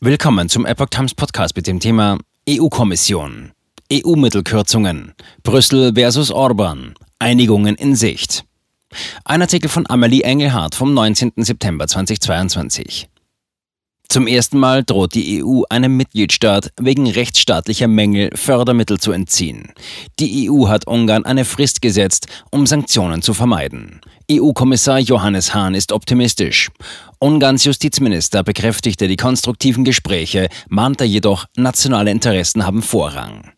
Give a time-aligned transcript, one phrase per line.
[0.00, 3.50] Willkommen zum Epoch Times Podcast mit dem Thema EU-Kommission,
[3.92, 8.44] EU-Mittelkürzungen, Brüssel versus Orban, Einigungen in Sicht.
[9.24, 11.32] Ein Artikel von Amelie Engelhardt vom 19.
[11.38, 13.08] September 2022.
[14.08, 19.72] Zum ersten Mal droht die EU einem Mitgliedstaat wegen rechtsstaatlicher Mängel Fördermittel zu entziehen.
[20.20, 24.00] Die EU hat Ungarn eine Frist gesetzt, um Sanktionen zu vermeiden.
[24.30, 26.70] EU-Kommissar Johannes Hahn ist optimistisch.
[27.18, 33.52] Ungarns Justizminister bekräftigte die konstruktiven Gespräche, mahnte jedoch, nationale Interessen haben Vorrang.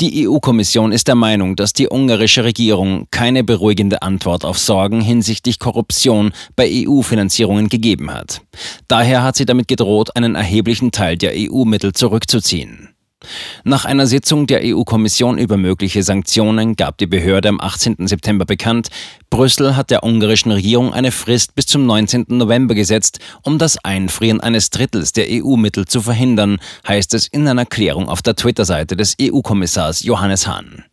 [0.00, 5.58] Die EU-Kommission ist der Meinung, dass die ungarische Regierung keine beruhigende Antwort auf Sorgen hinsichtlich
[5.58, 8.42] Korruption bei EU-Finanzierungen gegeben hat.
[8.86, 12.90] Daher hat sie damit gedroht, einen erheblichen Teil der EU-Mittel zurückzuziehen.
[13.64, 18.06] Nach einer Sitzung der EU-Kommission über mögliche Sanktionen gab die Behörde am 18.
[18.06, 18.88] September bekannt,
[19.30, 22.26] Brüssel hat der ungarischen Regierung eine Frist bis zum 19.
[22.28, 27.62] November gesetzt, um das Einfrieren eines Drittels der EU-Mittel zu verhindern, heißt es in einer
[27.62, 30.84] Erklärung auf der Twitter-Seite des EU-Kommissars Johannes Hahn.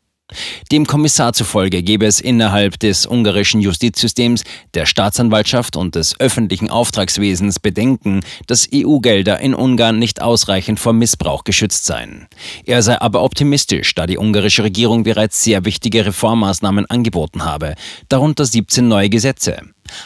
[0.72, 7.60] Dem Kommissar zufolge gebe es innerhalb des ungarischen Justizsystems, der Staatsanwaltschaft und des öffentlichen Auftragswesens
[7.60, 12.28] Bedenken, dass EU-Gelder in Ungarn nicht ausreichend vor Missbrauch geschützt seien.
[12.66, 17.76] Er sei aber optimistisch, da die ungarische Regierung bereits sehr wichtige Reformmaßnahmen angeboten habe,
[18.10, 19.62] darunter 17 neue Gesetze.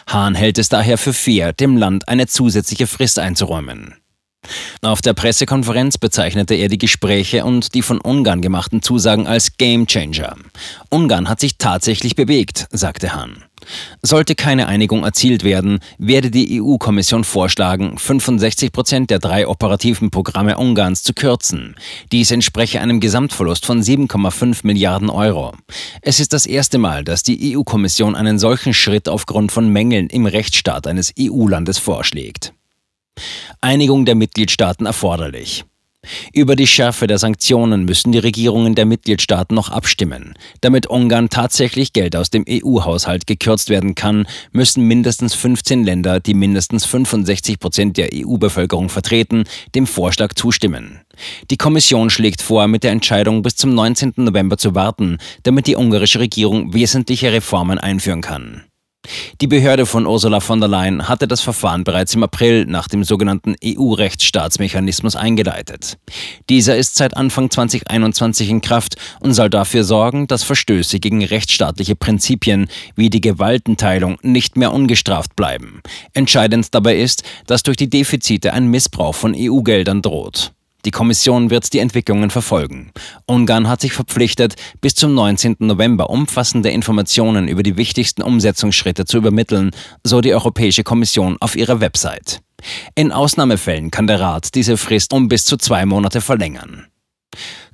[0.08, 3.96] Hahn hält es daher für fair, dem Land eine zusätzliche Frist einzuräumen.
[4.82, 10.36] Auf der Pressekonferenz bezeichnete er die Gespräche und die von Ungarn gemachten Zusagen als Gamechanger.
[10.90, 13.44] Ungarn hat sich tatsächlich bewegt, sagte Hahn.
[14.02, 20.58] Sollte keine Einigung erzielt werden, werde die EU-Kommission vorschlagen, 65 Prozent der drei operativen Programme
[20.58, 21.76] Ungarns zu kürzen.
[22.12, 25.54] Dies entspreche einem Gesamtverlust von 7,5 Milliarden Euro.
[26.02, 30.26] Es ist das erste Mal, dass die EU-Kommission einen solchen Schritt aufgrund von Mängeln im
[30.26, 32.54] Rechtsstaat eines EU-Landes vorschlägt.
[33.62, 35.66] Einigung der Mitgliedstaaten erforderlich.
[36.34, 40.34] Über die Schärfe der Sanktionen müssen die Regierungen der Mitgliedstaaten noch abstimmen.
[40.62, 46.34] Damit Ungarn tatsächlich Geld aus dem EU-Haushalt gekürzt werden kann, müssen mindestens 15 Länder, die
[46.34, 49.44] mindestens 65 Prozent der EU-Bevölkerung vertreten,
[49.76, 51.02] dem Vorschlag zustimmen.
[51.52, 54.14] Die Kommission schlägt vor, mit der Entscheidung bis zum 19.
[54.18, 58.69] November zu warten, damit die ungarische Regierung wesentliche Reformen einführen kann.
[59.42, 63.06] Die Behörde von Ursula von der Leyen hatte das Verfahren bereits im April nach dem
[63.06, 65.98] sogenannten EU-Rechtsstaatsmechanismus eingeleitet.
[66.50, 71.96] Dieser ist seit Anfang 2021 in Kraft und soll dafür sorgen, dass Verstöße gegen rechtsstaatliche
[71.96, 75.82] Prinzipien wie die Gewaltenteilung nicht mehr ungestraft bleiben.
[76.14, 80.52] Entscheidend dabei ist, dass durch die Defizite ein Missbrauch von EU-Geldern droht.
[80.86, 82.92] Die Kommission wird die Entwicklungen verfolgen.
[83.26, 85.58] Ungarn hat sich verpflichtet, bis zum 19.
[85.60, 89.72] November umfassende Informationen über die wichtigsten Umsetzungsschritte zu übermitteln,
[90.04, 92.42] so die Europäische Kommission auf ihrer Website.
[92.96, 96.88] In Ausnahmefällen kann der Rat diese Frist um bis zu zwei Monate verlängern.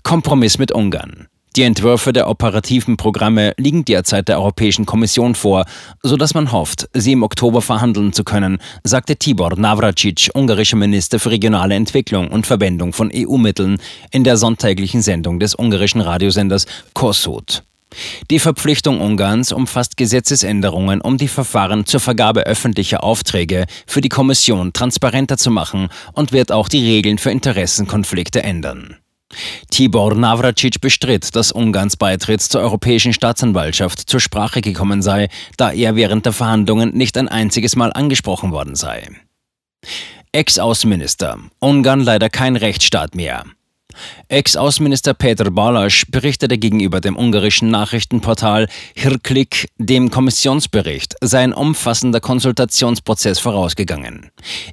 [0.03, 1.27] Kompromiss mit Ungarn.
[1.55, 5.63] Die Entwürfe der operativen Programme liegen derzeit der Europäischen Kommission vor,
[6.03, 11.31] sodass man hofft, sie im Oktober verhandeln zu können, sagte Tibor Navracic, ungarischer Minister für
[11.31, 13.77] regionale Entwicklung und Verwendung von EU-Mitteln,
[14.11, 17.63] in der sonntäglichen Sendung des ungarischen Radiosenders Kossuth.
[18.29, 24.73] Die Verpflichtung Ungarns umfasst Gesetzesänderungen, um die Verfahren zur Vergabe öffentlicher Aufträge für die Kommission
[24.73, 28.97] transparenter zu machen und wird auch die Regeln für Interessenkonflikte ändern.
[29.71, 35.95] Tibor Navracic bestritt, dass Ungarns Beitritt zur Europäischen Staatsanwaltschaft zur Sprache gekommen sei, da er
[35.95, 39.09] während der Verhandlungen nicht ein einziges Mal angesprochen worden sei.
[40.31, 41.39] Ex-Außenminister.
[41.59, 43.45] Ungarn leider kein Rechtsstaat mehr.
[44.27, 53.39] Ex-Außenminister Peter Balasch berichtete gegenüber dem ungarischen Nachrichtenportal Hirklik, dem Kommissionsbericht sei ein umfassender Konsultationsprozess
[53.39, 54.31] vorausgegangen.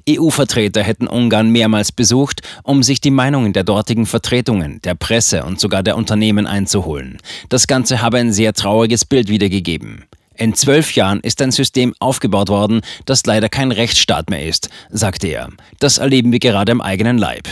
[0.09, 5.59] EU-Vertreter hätten Ungarn mehrmals besucht, um sich die Meinungen der dortigen Vertretungen, der Presse und
[5.59, 7.17] sogar der Unternehmen einzuholen.
[7.49, 10.05] Das Ganze habe ein sehr trauriges Bild wiedergegeben.
[10.35, 15.27] In zwölf Jahren ist ein System aufgebaut worden, das leider kein Rechtsstaat mehr ist, sagte
[15.27, 15.49] er.
[15.79, 17.47] Das erleben wir gerade im eigenen Leib.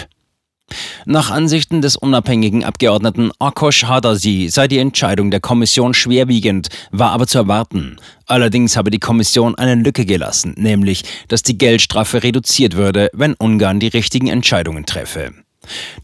[1.06, 7.28] Nach Ansichten des unabhängigen Abgeordneten Akosh Hadasi sei die Entscheidung der Kommission schwerwiegend, war aber
[7.28, 7.98] zu erwarten.
[8.26, 13.80] Allerdings habe die Kommission eine Lücke gelassen, nämlich, dass die Geldstrafe reduziert würde, wenn Ungarn
[13.80, 15.32] die richtigen Entscheidungen treffe.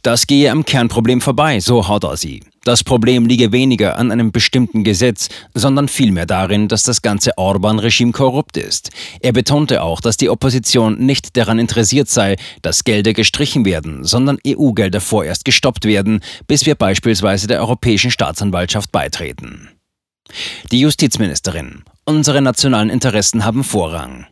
[0.02, 2.44] Das gehe am Kernproblem vorbei, so Hadasi.
[2.68, 8.12] Das Problem liege weniger an einem bestimmten Gesetz, sondern vielmehr darin, dass das ganze Orban-Regime
[8.12, 8.90] korrupt ist.
[9.22, 14.38] Er betonte auch, dass die Opposition nicht daran interessiert sei, dass Gelder gestrichen werden, sondern
[14.46, 19.70] EU-Gelder vorerst gestoppt werden, bis wir beispielsweise der Europäischen Staatsanwaltschaft beitreten.
[20.70, 21.84] Die Justizministerin.
[22.04, 24.28] Unsere nationalen Interessen haben Vorrang.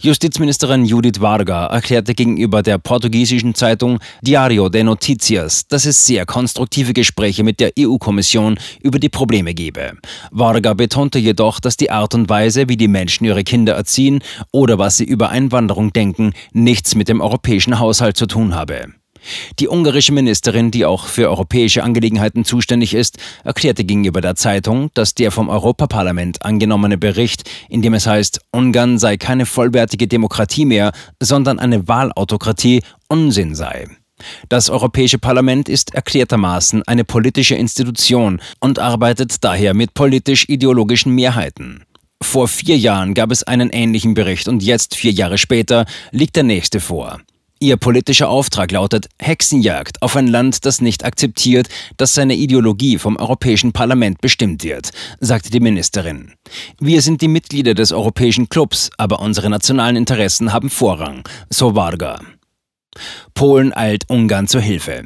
[0.00, 6.92] Justizministerin Judith Varga erklärte gegenüber der portugiesischen Zeitung Diario de Noticias, dass es sehr konstruktive
[6.92, 9.94] Gespräche mit der EU-Kommission über die Probleme gebe.
[10.30, 14.20] Varga betonte jedoch, dass die Art und Weise, wie die Menschen ihre Kinder erziehen
[14.52, 18.97] oder was sie über Einwanderung denken, nichts mit dem europäischen Haushalt zu tun habe.
[19.58, 25.14] Die ungarische Ministerin, die auch für europäische Angelegenheiten zuständig ist, erklärte gegenüber der Zeitung, dass
[25.14, 30.92] der vom Europaparlament angenommene Bericht, in dem es heißt, Ungarn sei keine vollwertige Demokratie mehr,
[31.20, 33.88] sondern eine Wahlautokratie, Unsinn sei.
[34.48, 41.84] Das Europäische Parlament ist erklärtermaßen eine politische Institution und arbeitet daher mit politisch-ideologischen Mehrheiten.
[42.20, 46.42] Vor vier Jahren gab es einen ähnlichen Bericht und jetzt, vier Jahre später, liegt der
[46.42, 47.20] nächste vor.
[47.60, 53.16] Ihr politischer Auftrag lautet Hexenjagd auf ein Land, das nicht akzeptiert, dass seine Ideologie vom
[53.16, 56.34] Europäischen Parlament bestimmt wird, sagte die Ministerin.
[56.78, 62.20] Wir sind die Mitglieder des Europäischen Clubs, aber unsere nationalen Interessen haben Vorrang, so Varga.
[63.34, 65.04] Polen eilt Ungarn zur Hilfe.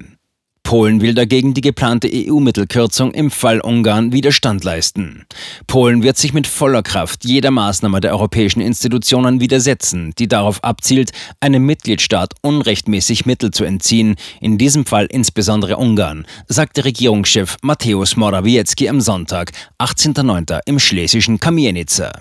[0.73, 5.27] Polen will dagegen die geplante EU-Mittelkürzung im Fall Ungarn Widerstand leisten.
[5.67, 11.13] Polen wird sich mit voller Kraft jeder Maßnahme der europäischen Institutionen widersetzen, die darauf abzielt,
[11.41, 18.89] einem Mitgliedstaat unrechtmäßig Mittel zu entziehen, in diesem Fall insbesondere Ungarn, sagte Regierungschef Mateusz Morawiecki
[18.89, 20.61] am Sonntag, 18.09.
[20.65, 22.13] im schlesischen Kamienica.